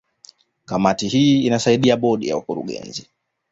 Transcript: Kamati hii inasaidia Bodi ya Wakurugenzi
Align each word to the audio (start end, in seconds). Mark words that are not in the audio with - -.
Kamati 0.65 1.07
hii 1.07 1.41
inasaidia 1.41 1.97
Bodi 1.97 2.27
ya 2.27 2.35
Wakurugenzi 2.35 3.07